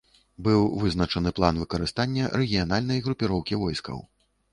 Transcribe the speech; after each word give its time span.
Быў 0.45 0.61
вызначаны 0.83 1.33
план 1.39 1.59
выкарыстання 1.63 2.31
рэгіянальнай 2.41 3.03
групоўкі 3.09 3.61
войскаў. 3.65 4.01